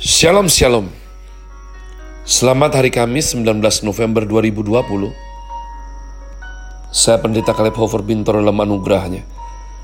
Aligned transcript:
Shalom 0.00 0.48
Shalom. 0.48 0.88
Selamat 2.24 2.72
hari 2.72 2.88
Kamis 2.88 3.36
19 3.36 3.60
November 3.84 4.24
2020 4.24 5.12
Saya 6.88 7.20
Pendeta 7.20 7.52
Caleb 7.52 7.76
Hofer 7.76 8.00
Bintor 8.00 8.40
dalam 8.40 8.56
anugerahnya. 8.64 9.28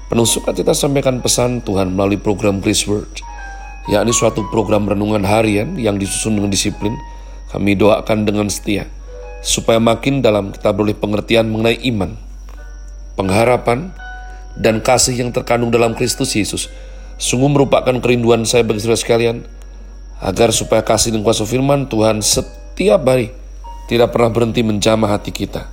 Penuh 0.08 0.24
sukacita 0.24 0.72
sampaikan 0.72 1.21
pesan 1.21 1.60
Tuhan 1.60 1.92
melalui 1.92 2.16
program 2.16 2.64
Grace 2.64 2.88
Word 2.88 3.12
yakni 3.92 4.16
suatu 4.16 4.49
program 4.49 4.88
renungan 4.88 5.21
harian 5.21 5.76
yang 5.76 6.01
disusun 6.01 6.40
dengan 6.40 6.48
disiplin. 6.48 6.96
Kami 7.53 7.76
doakan 7.76 8.24
dengan 8.24 8.48
setia 8.48 8.88
supaya 9.44 9.76
makin 9.76 10.24
dalam 10.24 10.48
kita 10.48 10.72
beroleh 10.72 10.96
pengertian 10.96 11.53
mengenai 11.53 11.76
iman 11.92 12.17
pengharapan 13.21 13.92
dan 14.56 14.80
kasih 14.80 15.12
yang 15.12 15.28
terkandung 15.28 15.69
dalam 15.69 15.92
Kristus 15.92 16.33
Yesus. 16.33 16.73
Sungguh 17.20 17.52
merupakan 17.52 17.92
kerinduan 18.01 18.48
saya 18.48 18.64
bagi 18.64 18.80
saudara 18.80 18.96
sekalian 18.96 19.55
agar 20.20 20.48
supaya 20.52 20.80
kasih 20.80 21.12
dan 21.12 21.20
kuasa 21.20 21.45
firman 21.45 21.88
Tuhan 21.88 22.24
setiap 22.24 23.04
hari 23.04 23.32
tidak 23.86 24.16
pernah 24.16 24.30
berhenti 24.32 24.64
menjamah 24.64 25.12
hati 25.12 25.30
kita. 25.30 25.68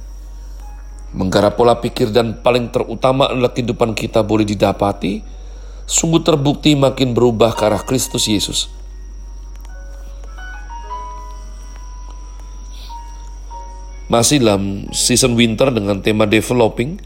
Menggarap 1.13 1.53
pola 1.55 1.77
pikir 1.77 2.09
dan 2.09 2.41
paling 2.41 2.73
terutama 2.73 3.29
adalah 3.29 3.53
kehidupan 3.53 3.93
kita 3.93 4.25
boleh 4.25 4.43
didapati, 4.49 5.21
sungguh 5.85 6.25
terbukti 6.25 6.73
makin 6.73 7.13
berubah 7.13 7.53
ke 7.53 7.63
arah 7.69 7.83
Kristus 7.85 8.25
Yesus. 8.25 8.65
Masih 14.09 14.41
dalam 14.41 14.89
season 14.93 15.33
winter 15.33 15.73
dengan 15.73 16.01
tema 16.01 16.29
developing, 16.29 17.01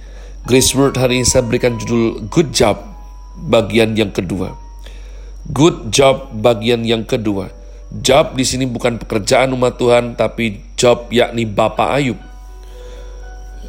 Grace 0.48 0.72
Word 0.76 1.00
hari 1.00 1.24
ini 1.24 1.28
saya 1.28 1.44
berikan 1.44 1.76
judul 1.76 2.28
Good 2.32 2.56
Job 2.56 2.80
bagian 3.48 3.96
yang 3.96 4.12
kedua. 4.12 4.67
Good 5.48 5.96
job 5.96 6.36
bagian 6.36 6.84
yang 6.84 7.08
kedua. 7.08 7.48
Job 8.04 8.36
di 8.36 8.44
sini 8.44 8.68
bukan 8.68 9.00
pekerjaan 9.00 9.56
umat 9.56 9.80
Tuhan, 9.80 10.20
tapi 10.20 10.60
job 10.76 11.08
yakni 11.08 11.48
Bapak 11.48 11.88
Ayub. 11.96 12.20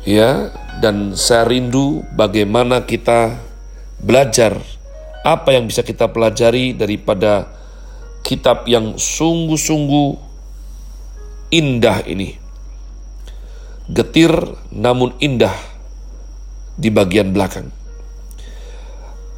Ya, 0.02 0.50
dan 0.82 1.14
saya 1.14 1.46
rindu 1.46 2.02
bagaimana 2.18 2.82
kita 2.82 3.38
belajar 4.02 4.58
apa 5.22 5.54
yang 5.54 5.70
bisa 5.70 5.86
kita 5.86 6.10
pelajari 6.10 6.74
daripada 6.74 7.46
kitab 8.26 8.66
yang 8.66 8.98
sungguh-sungguh 8.98 10.18
indah 11.54 12.02
ini. 12.10 12.34
Getir 13.86 14.34
namun 14.74 15.14
indah 15.22 15.54
di 16.74 16.90
bagian 16.90 17.30
belakang. 17.30 17.70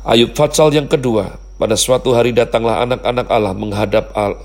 Ayub 0.08 0.32
Fatsal 0.32 0.72
yang 0.72 0.88
kedua, 0.88 1.36
pada 1.60 1.76
suatu 1.76 2.16
hari 2.16 2.32
datanglah 2.32 2.80
anak-anak 2.88 3.28
Allah 3.28 3.52
menghadap 3.52 4.16
Al, 4.16 4.40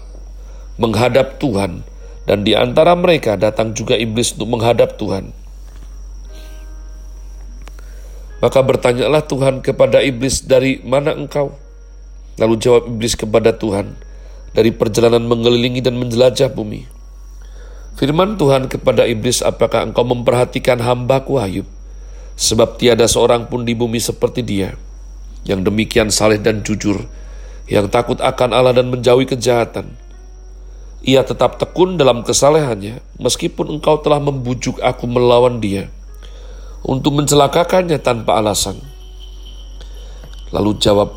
menghadap 0.76 1.40
Tuhan 1.40 1.88
dan 2.28 2.44
di 2.44 2.52
antara 2.52 2.92
mereka 2.92 3.40
datang 3.40 3.72
juga 3.72 3.96
iblis 3.96 4.36
untuk 4.36 4.60
menghadap 4.60 5.00
Tuhan. 5.00 5.32
Maka 8.44 8.60
bertanyalah 8.62 9.24
Tuhan 9.24 9.64
kepada 9.64 10.04
iblis, 10.04 10.44
"Dari 10.44 10.84
mana 10.84 11.16
engkau?" 11.16 11.56
Lalu 12.36 12.60
jawab 12.60 12.84
iblis 12.92 13.16
kepada 13.16 13.56
Tuhan, 13.56 13.96
"Dari 14.52 14.76
perjalanan 14.76 15.24
mengelilingi 15.24 15.80
dan 15.80 15.96
menjelajah 15.96 16.52
bumi." 16.52 16.84
Firman 17.96 18.36
Tuhan 18.36 18.68
kepada 18.68 19.08
iblis, 19.08 19.40
"Apakah 19.40 19.88
engkau 19.88 20.04
memperhatikan 20.04 20.84
hambaku 20.84 21.40
Ayub? 21.40 21.66
Sebab 22.36 22.76
tiada 22.76 23.08
seorang 23.08 23.48
pun 23.48 23.64
di 23.64 23.72
bumi 23.72 24.04
seperti 24.04 24.44
dia." 24.44 24.76
Yang 25.46 25.62
demikian 25.62 26.10
saleh 26.10 26.42
dan 26.42 26.66
jujur, 26.66 27.06
yang 27.70 27.88
takut 27.90 28.18
akan 28.18 28.50
Allah 28.52 28.74
dan 28.82 28.90
menjauhi 28.90 29.30
kejahatan. 29.30 29.94
Ia 31.06 31.22
tetap 31.22 31.62
tekun 31.62 32.02
dalam 32.02 32.26
kesalehannya, 32.26 32.98
meskipun 33.22 33.78
engkau 33.78 34.02
telah 34.02 34.18
membujuk 34.18 34.82
aku 34.82 35.06
melawan 35.06 35.62
dia, 35.62 35.94
untuk 36.82 37.14
mencelakakannya 37.14 38.02
tanpa 38.02 38.42
alasan. 38.42 38.82
Lalu 40.50 40.82
jawab 40.82 41.14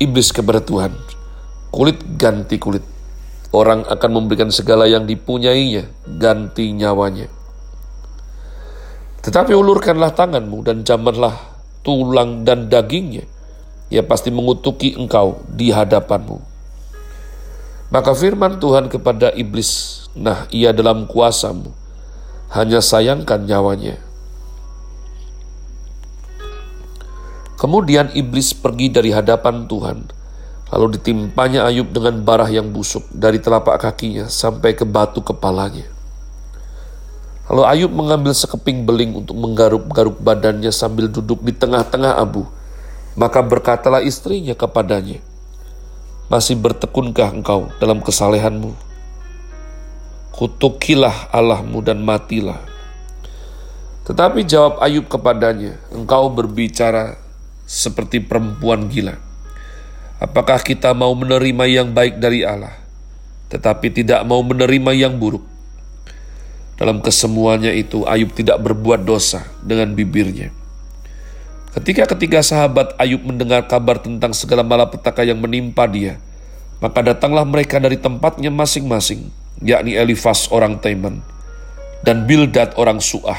iblis 0.00 0.32
kepada 0.32 0.64
Tuhan, 0.64 0.96
kulit 1.68 2.00
ganti 2.16 2.56
kulit. 2.56 2.84
Orang 3.54 3.86
akan 3.86 4.10
memberikan 4.10 4.50
segala 4.50 4.90
yang 4.90 5.06
dipunyainya, 5.06 5.86
ganti 6.18 6.74
nyawanya. 6.74 7.30
Tetapi 9.22 9.54
ulurkanlah 9.54 10.10
tanganmu 10.10 10.58
dan 10.66 10.82
jamanlah 10.82 11.53
tulang 11.84 12.42
dan 12.42 12.72
dagingnya, 12.72 13.28
ia 13.92 14.02
pasti 14.02 14.32
mengutuki 14.32 14.96
engkau 14.96 15.44
di 15.46 15.70
hadapanmu. 15.70 16.40
Maka 17.92 18.10
firman 18.16 18.58
Tuhan 18.58 18.90
kepada 18.90 19.30
iblis, 19.36 20.02
nah 20.18 20.50
ia 20.50 20.74
dalam 20.74 21.06
kuasamu, 21.06 21.70
hanya 22.50 22.82
sayangkan 22.82 23.46
nyawanya. 23.46 24.00
Kemudian 27.54 28.10
iblis 28.18 28.50
pergi 28.50 28.90
dari 28.90 29.14
hadapan 29.14 29.70
Tuhan, 29.70 30.10
lalu 30.74 30.98
ditimpanya 30.98 31.70
Ayub 31.70 31.94
dengan 31.94 32.18
barah 32.26 32.50
yang 32.50 32.74
busuk 32.74 33.06
dari 33.14 33.38
telapak 33.38 33.78
kakinya 33.78 34.26
sampai 34.26 34.74
ke 34.74 34.82
batu 34.82 35.22
kepalanya. 35.22 35.93
Lalu 37.44 37.62
Ayub 37.68 37.92
mengambil 37.92 38.32
sekeping 38.32 38.88
beling 38.88 39.20
untuk 39.20 39.36
menggaruk-garuk 39.36 40.16
badannya 40.16 40.72
sambil 40.72 41.12
duduk 41.12 41.44
di 41.44 41.52
tengah-tengah 41.52 42.16
abu. 42.16 42.48
Maka 43.14 43.44
berkatalah 43.44 44.00
istrinya 44.00 44.56
kepadanya, 44.56 45.20
Masih 46.32 46.56
bertekunkah 46.56 47.36
engkau 47.36 47.68
dalam 47.78 48.00
kesalehanmu? 48.00 48.72
Kutukilah 50.34 51.30
Allahmu 51.30 51.84
dan 51.84 52.00
matilah. 52.00 52.58
Tetapi 54.08 54.42
jawab 54.48 54.80
Ayub 54.80 55.06
kepadanya, 55.06 55.78
Engkau 55.92 56.32
berbicara 56.32 57.20
seperti 57.68 58.24
perempuan 58.24 58.88
gila. 58.88 59.20
Apakah 60.18 60.58
kita 60.64 60.96
mau 60.96 61.12
menerima 61.12 61.64
yang 61.68 61.88
baik 61.92 62.18
dari 62.18 62.40
Allah, 62.42 62.72
tetapi 63.52 63.92
tidak 63.92 64.24
mau 64.24 64.40
menerima 64.40 64.90
yang 64.96 65.14
buruk? 65.20 65.53
Dalam 66.74 66.98
kesemuanya 66.98 67.70
itu 67.70 68.02
Ayub 68.02 68.34
tidak 68.34 68.58
berbuat 68.58 69.06
dosa 69.06 69.46
dengan 69.62 69.94
bibirnya. 69.94 70.50
Ketika 71.74 72.06
ketiga 72.14 72.42
sahabat 72.42 72.94
Ayub 72.98 73.22
mendengar 73.22 73.66
kabar 73.66 73.98
tentang 73.98 74.34
segala 74.34 74.66
malapetaka 74.66 75.22
yang 75.22 75.38
menimpa 75.38 75.86
dia, 75.86 76.18
maka 76.82 77.02
datanglah 77.02 77.46
mereka 77.46 77.78
dari 77.78 77.98
tempatnya 77.98 78.50
masing-masing, 78.50 79.30
yakni 79.62 79.94
Elifas 79.94 80.50
orang 80.50 80.82
Teman, 80.82 81.22
dan 82.02 82.26
Bildad 82.26 82.74
orang 82.74 82.98
Suah, 82.98 83.38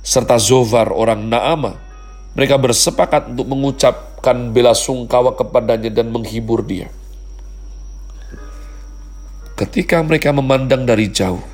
serta 0.00 0.40
Zovar 0.40 0.88
orang 0.92 1.28
Naama. 1.28 1.76
Mereka 2.34 2.58
bersepakat 2.58 3.30
untuk 3.30 3.46
mengucapkan 3.46 4.50
bela 4.50 4.74
sungkawa 4.74 5.38
kepadanya 5.38 5.88
dan 5.88 6.10
menghibur 6.10 6.66
dia. 6.66 6.90
Ketika 9.54 10.02
mereka 10.02 10.34
memandang 10.34 10.82
dari 10.82 11.06
jauh, 11.14 11.53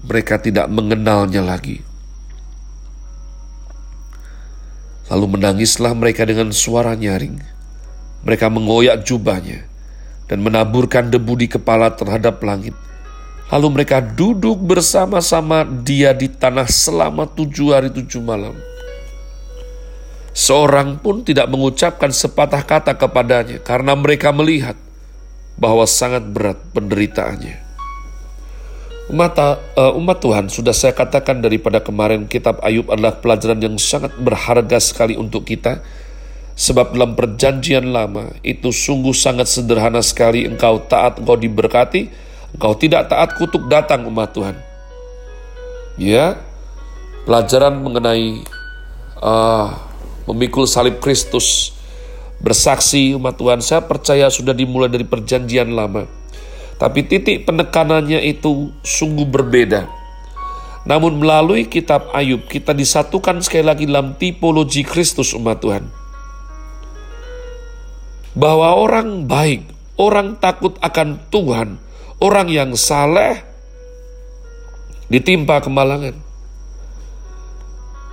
mereka 0.00 0.40
tidak 0.40 0.66
mengenalnya 0.72 1.44
lagi. 1.44 1.84
Lalu 5.10 5.26
menangislah 5.36 5.90
mereka 5.92 6.22
dengan 6.22 6.54
suara 6.54 6.94
nyaring. 6.94 7.42
Mereka 8.22 8.46
mengoyak 8.46 9.02
jubahnya 9.02 9.66
dan 10.30 10.38
menaburkan 10.44 11.10
debu 11.10 11.34
di 11.40 11.50
kepala 11.50 11.90
terhadap 11.90 12.38
langit. 12.46 12.76
Lalu 13.50 13.82
mereka 13.82 13.98
duduk 13.98 14.62
bersama-sama 14.62 15.66
dia 15.66 16.14
di 16.14 16.30
tanah 16.30 16.70
selama 16.70 17.26
tujuh 17.26 17.74
hari 17.74 17.90
tujuh 17.90 18.22
malam. 18.22 18.54
Seorang 20.30 21.02
pun 21.02 21.26
tidak 21.26 21.50
mengucapkan 21.50 22.14
sepatah 22.14 22.62
kata 22.62 22.94
kepadanya 22.94 23.58
karena 23.58 23.98
mereka 23.98 24.30
melihat 24.30 24.78
bahwa 25.58 25.82
sangat 25.90 26.22
berat 26.30 26.62
penderitaannya. 26.70 27.69
Umat, 29.10 29.34
uh, 29.74 29.90
umat 29.98 30.22
Tuhan, 30.22 30.46
sudah 30.46 30.70
saya 30.70 30.94
katakan 30.94 31.42
daripada 31.42 31.82
kemarin 31.82 32.30
kitab 32.30 32.62
Ayub 32.62 32.86
adalah 32.94 33.18
pelajaran 33.18 33.58
yang 33.58 33.74
sangat 33.74 34.14
berharga 34.14 34.78
sekali 34.78 35.18
untuk 35.18 35.50
kita. 35.50 35.82
Sebab 36.54 36.94
dalam 36.94 37.18
perjanjian 37.18 37.90
lama 37.90 38.30
itu 38.46 38.70
sungguh 38.70 39.10
sangat 39.10 39.50
sederhana 39.50 39.98
sekali 39.98 40.46
engkau 40.46 40.78
taat, 40.86 41.18
engkau 41.18 41.34
diberkati, 41.34 42.06
engkau 42.54 42.78
tidak 42.78 43.10
taat 43.10 43.34
kutuk 43.34 43.66
datang 43.66 44.06
umat 44.06 44.30
Tuhan. 44.30 44.54
Ya, 45.98 46.38
pelajaran 47.26 47.82
mengenai 47.82 48.46
uh, 49.18 49.74
memikul 50.30 50.70
salib 50.70 51.02
Kristus, 51.02 51.74
bersaksi 52.38 53.18
umat 53.18 53.34
Tuhan, 53.34 53.58
saya 53.58 53.82
percaya 53.82 54.30
sudah 54.30 54.54
dimulai 54.54 54.86
dari 54.86 55.02
perjanjian 55.02 55.74
lama 55.74 56.19
tapi 56.80 57.04
titik 57.04 57.44
penekanannya 57.44 58.24
itu 58.24 58.72
sungguh 58.80 59.28
berbeda. 59.28 59.84
Namun 60.88 61.20
melalui 61.20 61.68
kitab 61.68 62.08
Ayub 62.16 62.48
kita 62.48 62.72
disatukan 62.72 63.44
sekali 63.44 63.68
lagi 63.68 63.84
dalam 63.84 64.16
tipologi 64.16 64.80
Kristus 64.80 65.36
umat 65.36 65.60
Tuhan. 65.60 65.84
Bahwa 68.32 68.80
orang 68.80 69.28
baik, 69.28 69.68
orang 70.00 70.40
takut 70.40 70.80
akan 70.80 71.20
Tuhan, 71.28 71.76
orang 72.24 72.48
yang 72.48 72.72
saleh, 72.72 73.44
ditimpa 75.12 75.60
kemalangan. 75.60 76.16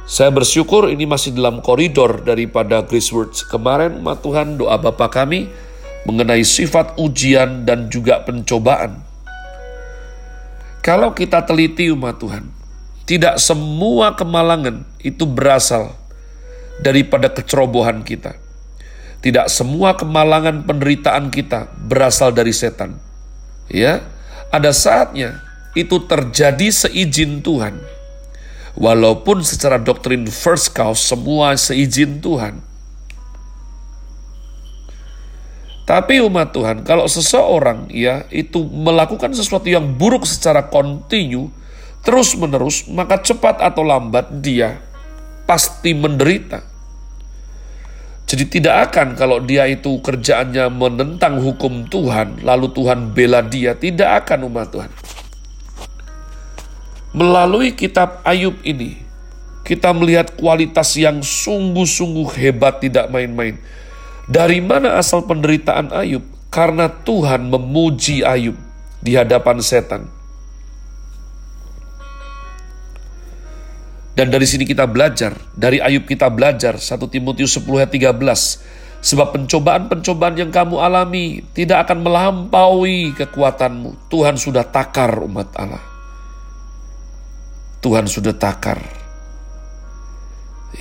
Saya 0.03 0.31
bersyukur 0.35 0.91
ini 0.91 1.07
masih 1.07 1.31
dalam 1.31 1.63
koridor 1.63 2.19
daripada 2.19 2.83
Grace 2.83 3.15
Words. 3.15 3.47
Kemarin, 3.47 4.03
umat 4.03 4.19
Tuhan, 4.19 4.59
doa 4.59 4.75
Bapa 4.75 5.07
kami 5.07 5.47
mengenai 6.07 6.41
sifat 6.47 6.95
ujian 6.95 7.67
dan 7.67 7.91
juga 7.91 8.23
pencobaan. 8.23 9.03
Kalau 10.79 11.11
kita 11.11 11.43
teliti 11.43 11.91
umat 11.91 12.15
Tuhan, 12.15 12.47
tidak 13.03 13.43
semua 13.43 14.15
kemalangan 14.15 14.87
itu 15.03 15.27
berasal 15.27 15.91
daripada 16.79 17.27
kecerobohan 17.27 18.07
kita. 18.07 18.39
Tidak 19.19 19.51
semua 19.51 19.99
kemalangan 19.99 20.63
penderitaan 20.63 21.27
kita 21.27 21.67
berasal 21.91 22.31
dari 22.31 22.55
setan. 22.55 22.95
Ya, 23.67 23.99
ada 24.47 24.71
saatnya 24.71 25.43
itu 25.75 25.99
terjadi 26.07 26.71
seizin 26.71 27.43
Tuhan. 27.43 27.75
Walaupun 28.77 29.41
secara 29.41 29.81
doktrin 29.81 30.23
first 30.29 30.71
cause 30.71 31.01
semua 31.01 31.57
seizin 31.57 32.23
Tuhan. 32.23 32.66
Tapi 35.87 36.19
umat 36.19 36.51
Tuhan, 36.51 36.83
kalau 36.83 37.07
seseorang 37.07 37.87
ya 37.87 38.27
itu 38.27 38.59
melakukan 38.59 39.31
sesuatu 39.31 39.71
yang 39.71 39.95
buruk 39.95 40.27
secara 40.27 40.67
kontinu, 40.67 41.47
terus 42.03 42.35
menerus, 42.35 42.83
maka 42.91 43.23
cepat 43.23 43.63
atau 43.63 43.87
lambat 43.87 44.43
dia 44.43 44.83
pasti 45.47 45.95
menderita. 45.95 46.59
Jadi 48.27 48.59
tidak 48.59 48.91
akan 48.91 49.15
kalau 49.15 49.39
dia 49.39 49.63
itu 49.71 50.03
kerjaannya 50.03 50.67
menentang 50.67 51.39
hukum 51.39 51.87
Tuhan, 51.87 52.43
lalu 52.43 52.67
Tuhan 52.75 53.15
bela 53.15 53.39
dia, 53.39 53.71
tidak 53.71 54.27
akan 54.27 54.51
umat 54.51 54.67
Tuhan. 54.67 54.91
Melalui 57.15 57.71
kitab 57.71 58.19
Ayub 58.27 58.59
ini, 58.67 58.99
kita 59.63 59.95
melihat 59.95 60.35
kualitas 60.35 60.91
yang 60.99 61.23
sungguh-sungguh 61.23 62.35
hebat, 62.35 62.83
tidak 62.83 63.07
main-main. 63.07 63.55
Dari 64.27 64.59
mana 64.59 64.99
asal 64.99 65.23
penderitaan 65.23 65.95
Ayub? 65.95 66.23
Karena 66.51 66.91
Tuhan 66.91 67.47
memuji 67.47 68.27
Ayub 68.27 68.59
di 68.99 69.15
hadapan 69.15 69.63
setan. 69.63 70.11
Dan 74.17 74.33
dari 74.33 74.49
sini 74.49 74.65
kita 74.65 74.89
belajar, 74.89 75.37
dari 75.53 75.77
Ayub 75.77 76.03
kita 76.09 76.27
belajar, 76.27 76.75
1 76.81 77.07
Timotius 77.07 77.55
10 77.55 77.85
ayat 77.85 77.91
13. 77.93 78.97
Sebab 78.97 79.27
pencobaan-pencobaan 79.29 80.35
yang 80.41 80.49
kamu 80.49 80.81
alami 80.81 81.45
tidak 81.53 81.85
akan 81.85 82.01
melampaui 82.01 83.13
kekuatanmu. 83.13 84.09
Tuhan 84.09 84.35
sudah 84.41 84.65
takar 84.65 85.21
umat 85.21 85.53
Allah. 85.53 85.85
Tuhan 87.77 88.09
sudah 88.09 88.33
takar. 88.33 88.81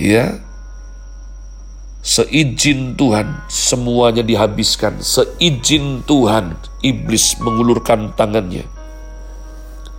Ya, 0.01 0.41
Seizin 2.07 2.95
Tuhan 2.95 3.43
semuanya 3.51 4.23
dihabiskan. 4.23 5.03
Seizin 5.03 6.07
Tuhan 6.07 6.55
iblis 6.79 7.35
mengulurkan 7.43 8.15
tangannya. 8.15 8.63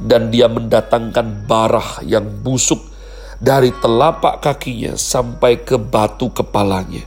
Dan 0.01 0.33
dia 0.33 0.49
mendatangkan 0.49 1.45
barah 1.45 2.01
yang 2.09 2.25
busuk 2.41 2.81
dari 3.45 3.77
telapak 3.85 4.41
kakinya 4.41 4.97
sampai 4.97 5.61
ke 5.61 5.77
batu 5.77 6.33
kepalanya. 6.33 7.05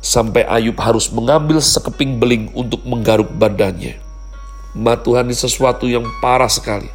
Sampai 0.00 0.48
Ayub 0.48 0.80
harus 0.80 1.12
mengambil 1.12 1.60
sekeping 1.60 2.16
beling 2.16 2.48
untuk 2.56 2.80
menggaruk 2.88 3.28
badannya. 3.36 4.00
Ma 4.72 4.96
Tuhan 4.96 5.28
ini 5.28 5.36
sesuatu 5.36 5.84
yang 5.84 6.08
parah 6.24 6.48
sekali. 6.48 6.88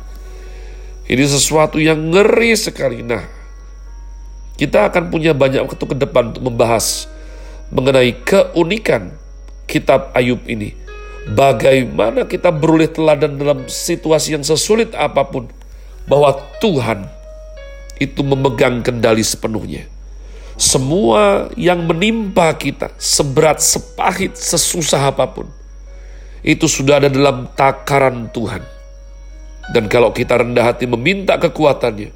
Ini 1.05 1.21
sesuatu 1.29 1.77
yang 1.77 2.09
ngeri 2.09 2.57
sekali. 2.57 3.05
Nah, 3.05 3.21
kita 4.57 4.89
akan 4.89 5.13
punya 5.13 5.37
banyak 5.37 5.61
waktu 5.61 5.85
ke 5.85 5.93
depan 5.93 6.33
untuk 6.33 6.49
membahas 6.49 7.13
mengenai 7.75 8.15
keunikan 8.23 9.11
kitab 9.67 10.15
Ayub 10.15 10.39
ini. 10.47 10.71
Bagaimana 11.35 12.23
kita 12.23 12.53
beroleh 12.53 12.87
teladan 12.87 13.35
dalam 13.35 13.67
situasi 13.67 14.39
yang 14.39 14.45
sesulit 14.45 14.95
apa 14.95 15.25
pun, 15.27 15.51
bahwa 16.07 16.37
Tuhan 16.63 17.09
itu 17.99 18.21
memegang 18.23 18.79
kendali 18.85 19.25
sepenuhnya. 19.25 19.89
Semua 20.55 21.51
yang 21.59 21.83
menimpa 21.83 22.55
kita, 22.55 22.95
seberat, 22.95 23.59
sepahit, 23.59 24.39
sesusah 24.39 25.11
apa 25.11 25.27
pun, 25.27 25.51
itu 26.45 26.69
sudah 26.69 27.03
ada 27.03 27.11
dalam 27.11 27.51
takaran 27.57 28.31
Tuhan. 28.31 28.63
Dan 29.75 29.89
kalau 29.89 30.13
kita 30.13 30.39
rendah 30.39 30.71
hati 30.71 30.85
meminta 30.85 31.41
kekuatannya, 31.41 32.13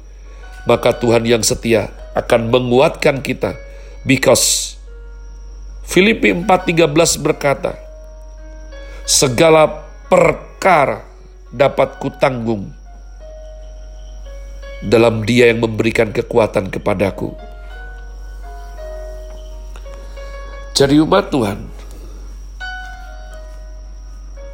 maka 0.70 0.94
Tuhan 0.94 1.26
yang 1.26 1.42
setia 1.42 1.90
akan 2.14 2.48
menguatkan 2.48 3.20
kita 3.20 3.58
because 4.06 4.79
Filipi 5.90 6.30
4.13 6.30 6.86
berkata, 7.18 7.74
Segala 9.02 9.90
perkara 10.06 11.02
dapat 11.50 11.98
kutanggung 11.98 12.70
dalam 14.86 15.26
dia 15.26 15.50
yang 15.50 15.66
memberikan 15.66 16.14
kekuatan 16.14 16.70
kepadaku. 16.70 17.34
Jadi 20.78 21.02
umat 21.02 21.26
Tuhan, 21.26 21.58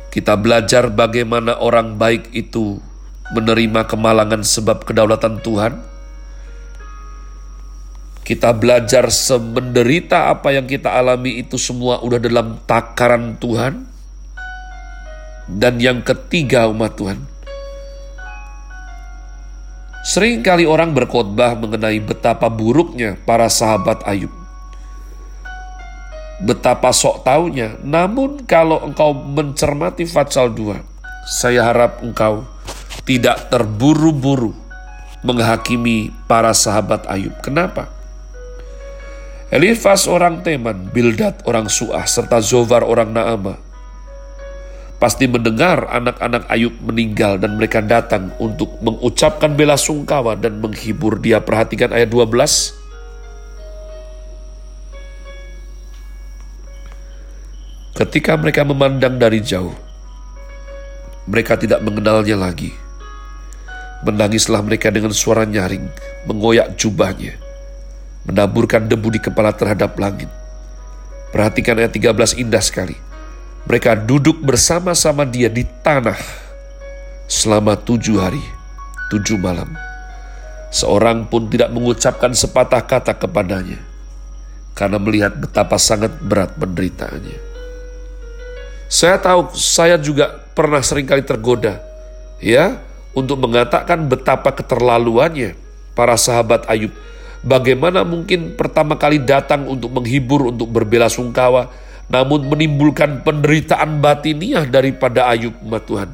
kita 0.08 0.40
belajar 0.40 0.88
bagaimana 0.88 1.60
orang 1.60 2.00
baik 2.00 2.32
itu 2.32 2.80
menerima 3.36 3.84
kemalangan 3.84 4.40
sebab 4.40 4.88
kedaulatan 4.88 5.44
Tuhan, 5.44 5.84
kita 8.26 8.50
belajar 8.50 9.06
semenderita 9.06 10.34
apa 10.34 10.50
yang 10.50 10.66
kita 10.66 10.90
alami 10.90 11.46
itu 11.46 11.54
semua 11.54 12.02
udah 12.02 12.18
dalam 12.18 12.58
takaran 12.66 13.38
Tuhan. 13.38 13.86
Dan 15.46 15.78
yang 15.78 16.02
ketiga 16.02 16.66
umat 16.66 16.98
Tuhan. 16.98 17.22
Sering 20.02 20.42
kali 20.42 20.66
orang 20.66 20.90
berkhotbah 20.90 21.54
mengenai 21.54 22.02
betapa 22.02 22.50
buruknya 22.50 23.14
para 23.22 23.46
sahabat 23.46 24.02
Ayub. 24.02 24.34
Betapa 26.42 26.90
sok 26.90 27.22
taunya. 27.22 27.78
Namun 27.86 28.42
kalau 28.42 28.82
engkau 28.90 29.14
mencermati 29.14 30.02
Fatsal 30.02 30.50
2, 30.50 30.82
saya 31.30 31.62
harap 31.62 32.02
engkau 32.02 32.42
tidak 33.06 33.54
terburu-buru 33.54 34.50
menghakimi 35.22 36.10
para 36.26 36.50
sahabat 36.50 37.06
Ayub. 37.06 37.34
Kenapa? 37.38 37.95
Elifas 39.46 40.10
orang 40.10 40.42
Teman, 40.42 40.90
Bildad 40.90 41.46
orang 41.46 41.70
Suah, 41.70 42.02
serta 42.02 42.42
Zovar 42.42 42.82
orang 42.82 43.14
Naama. 43.14 43.54
Pasti 44.98 45.30
mendengar 45.30 45.86
anak-anak 45.86 46.50
Ayub 46.50 46.74
meninggal 46.82 47.38
dan 47.38 47.54
mereka 47.54 47.78
datang 47.78 48.34
untuk 48.42 48.82
mengucapkan 48.82 49.54
bela 49.54 49.78
sungkawa 49.78 50.34
dan 50.34 50.58
menghibur 50.58 51.22
dia. 51.22 51.38
Perhatikan 51.38 51.94
ayat 51.94 52.10
12. 52.10 52.74
Ketika 58.02 58.34
mereka 58.34 58.66
memandang 58.66 59.14
dari 59.14 59.38
jauh, 59.38 59.78
mereka 61.30 61.54
tidak 61.54 61.86
mengenalnya 61.86 62.34
lagi. 62.34 62.74
Menangislah 64.02 64.58
mereka 64.66 64.90
dengan 64.90 65.14
suara 65.14 65.46
nyaring, 65.46 65.86
mengoyak 66.26 66.74
jubahnya 66.74 67.45
menaburkan 68.26 68.84
debu 68.84 69.14
di 69.14 69.20
kepala 69.22 69.54
terhadap 69.54 69.94
langit. 69.96 70.28
Perhatikan 71.30 71.78
ayat 71.78 71.94
13 71.94 72.42
indah 72.42 72.62
sekali. 72.62 72.98
Mereka 73.66 74.06
duduk 74.06 74.38
bersama-sama 74.42 75.26
dia 75.26 75.50
di 75.50 75.66
tanah 75.82 76.18
selama 77.26 77.74
tujuh 77.74 78.18
hari, 78.22 78.42
tujuh 79.10 79.38
malam. 79.38 79.74
Seorang 80.70 81.26
pun 81.26 81.50
tidak 81.50 81.70
mengucapkan 81.74 82.30
sepatah 82.34 82.82
kata 82.82 83.14
kepadanya 83.14 83.78
karena 84.76 84.98
melihat 85.00 85.34
betapa 85.34 85.80
sangat 85.80 86.14
berat 86.20 86.54
penderitaannya. 86.54 87.38
Saya 88.86 89.18
tahu 89.18 89.50
saya 89.58 89.98
juga 89.98 90.30
pernah 90.54 90.78
sering 90.78 91.10
kali 91.10 91.26
tergoda 91.26 91.82
ya 92.38 92.78
untuk 93.16 93.40
mengatakan 93.40 94.06
betapa 94.06 94.54
keterlaluannya 94.54 95.58
para 95.96 96.14
sahabat 96.14 96.68
Ayub 96.70 96.94
Bagaimana 97.46 98.02
mungkin 98.02 98.58
pertama 98.58 98.98
kali 98.98 99.22
datang 99.22 99.70
untuk 99.70 99.94
menghibur, 99.94 100.50
untuk 100.50 100.66
berbela 100.66 101.06
sungkawa, 101.06 101.70
namun 102.10 102.50
menimbulkan 102.50 103.22
penderitaan 103.22 104.02
batiniah 104.02 104.66
daripada 104.66 105.30
Ayub, 105.30 105.54
umat 105.62 105.86
Tuhan. 105.86 106.10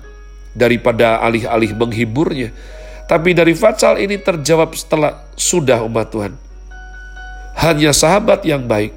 Daripada 0.52 1.24
alih-alih 1.24 1.72
menghiburnya. 1.72 2.52
Tapi 3.08 3.32
dari 3.32 3.56
Fatsal 3.56 3.96
ini 4.04 4.20
terjawab 4.20 4.76
setelah 4.76 5.24
sudah 5.32 5.80
umat 5.88 6.12
Tuhan. 6.12 6.36
Hanya 7.56 7.96
sahabat 7.96 8.44
yang 8.44 8.68
baik, 8.68 8.92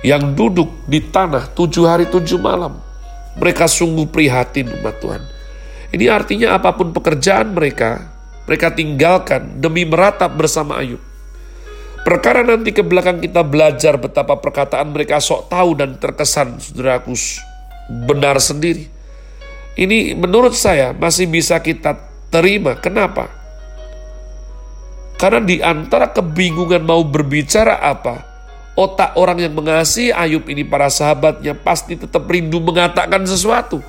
yang 0.00 0.32
duduk 0.32 0.72
di 0.88 1.04
tanah 1.04 1.52
tujuh 1.52 1.84
hari 1.84 2.08
tujuh 2.08 2.40
malam, 2.40 2.80
Mereka 3.34 3.66
sungguh 3.66 4.08
prihatin 4.08 4.70
umat 4.80 4.96
Tuhan. 5.02 5.22
Ini 5.92 6.06
artinya 6.06 6.56
apa 6.56 6.72
pun 6.72 6.94
pekerjaan 6.94 7.52
mereka, 7.52 8.14
mereka 8.46 8.72
tinggalkan 8.72 9.58
demi 9.60 9.84
meratap 9.84 10.32
bersama 10.32 10.80
Ayub. 10.80 11.02
Perkara 12.04 12.44
nanti 12.44 12.70
ke 12.76 12.84
belakang 12.84 13.24
kita 13.24 13.40
belajar 13.40 13.96
betapa 13.96 14.36
perkataan 14.36 14.92
mereka 14.92 15.24
sok 15.24 15.48
tahu 15.48 15.72
dan 15.80 15.96
terkesan, 15.96 16.60
saudaraku, 16.60 17.16
benar 18.04 18.36
sendiri. 18.36 18.92
Ini 19.74 20.12
menurut 20.12 20.52
saya 20.52 20.92
masih 20.92 21.26
bisa 21.26 21.56
kita 21.64 21.96
terima. 22.28 22.76
Kenapa? 22.76 23.32
Karena 25.16 25.40
di 25.40 25.64
antara 25.64 26.12
kebingungan 26.12 26.84
mau 26.84 27.00
berbicara 27.00 27.80
apa, 27.80 28.20
otak 28.76 29.16
orang 29.16 29.40
yang 29.40 29.56
mengasihi 29.56 30.12
Ayub 30.12 30.44
ini 30.52 30.60
para 30.60 30.92
sahabatnya 30.92 31.56
pasti 31.56 31.96
tetap 31.96 32.28
rindu 32.28 32.60
mengatakan 32.60 33.24
sesuatu 33.24 33.80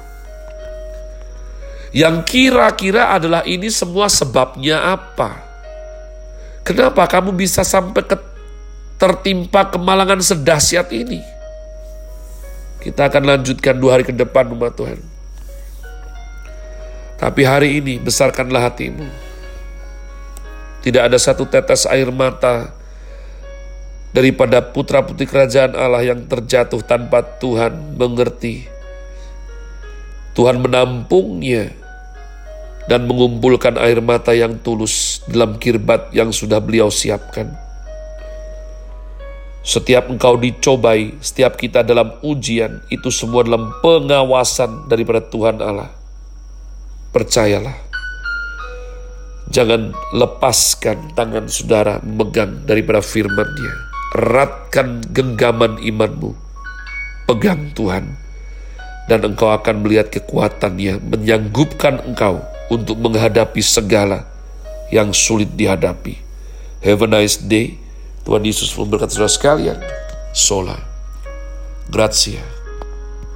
yang 1.95 2.27
kira-kira 2.27 3.15
adalah 3.15 3.48
ini 3.48 3.72
semua 3.72 4.12
sebabnya 4.12 4.84
apa? 4.84 5.45
Kenapa 6.65 7.05
kamu 7.05 7.29
bisa 7.38 7.62
sampai 7.62 8.01
ke, 8.01 8.17
tertimpa 8.98 9.69
kemalangan 9.69 10.17
sedahsyat 10.17 10.89
ini? 10.89 11.22
Kita 12.81 13.05
akan 13.05 13.22
lanjutkan 13.38 13.77
dua 13.77 14.01
hari 14.01 14.05
ke 14.10 14.10
depan 14.10 14.50
umat 14.50 14.74
Tuhan. 14.74 14.98
Tapi 17.22 17.41
hari 17.45 17.77
ini 17.77 18.01
besarkanlah 18.01 18.65
hatimu. 18.65 19.05
Tidak 20.81 21.05
ada 21.05 21.22
satu 21.22 21.45
tetes 21.45 21.86
air 21.86 22.10
mata 22.10 22.74
daripada 24.10 24.57
putra-putri 24.65 25.29
kerajaan 25.29 25.77
Allah 25.77 26.01
yang 26.01 26.25
terjatuh 26.25 26.81
tanpa 26.81 27.22
Tuhan 27.22 27.93
mengerti. 27.93 28.65
Tuhan 30.34 30.65
menampungnya 30.65 31.69
dan 32.89 33.05
mengumpulkan 33.05 33.77
air 33.77 34.01
mata 34.01 34.34
yang 34.34 34.57
tulus 34.57 35.14
dalam 35.29 35.58
kirbat 35.58 36.13
yang 36.13 36.29
sudah 36.29 36.62
beliau 36.62 36.94
siapkan. 36.94 37.65
Setiap 39.65 40.13
engkau 40.13 40.38
dicobai, 40.38 41.17
setiap 41.25 41.58
kita 41.58 41.82
dalam 41.82 42.13
ujian, 42.22 42.86
itu 42.94 43.10
semua 43.10 43.41
dalam 43.41 43.74
pengawasan 43.82 44.86
daripada 44.86 45.25
Tuhan 45.25 45.58
Allah. 45.58 45.89
Percayalah, 47.10 47.74
jangan 49.50 49.89
lepaskan 50.13 51.17
tangan 51.17 51.50
saudara 51.50 51.98
memegang 52.05 52.62
daripada 52.70 53.01
firman 53.01 53.50
dia. 53.58 53.74
Eratkan 54.13 55.01
genggaman 55.10 55.82
imanmu, 55.82 56.38
pegang 57.25 57.74
Tuhan, 57.74 58.05
dan 59.10 59.20
engkau 59.25 59.50
akan 59.50 59.82
melihat 59.82 60.13
kekuatannya 60.13 61.01
menyanggupkan 61.01 62.05
engkau 62.05 62.38
untuk 62.70 63.01
menghadapi 63.01 63.65
segala 63.65 64.35
yang 64.94 65.13
sulit 65.15 65.54
dihadapi. 65.54 66.18
Have 66.86 67.01
a 67.06 67.10
nice 67.10 67.42
day. 67.42 67.82
Tuhan 68.25 68.42
Yesus 68.42 68.74
memberkati 68.74 69.13
saudara 69.13 69.30
sekalian. 69.30 69.77
Sola. 70.34 70.77
Grazie. 71.89 72.54